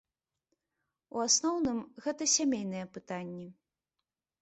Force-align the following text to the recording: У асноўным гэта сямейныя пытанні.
У 1.17 1.21
асноўным 1.27 1.79
гэта 2.07 2.31
сямейныя 2.35 2.85
пытанні. 2.99 3.47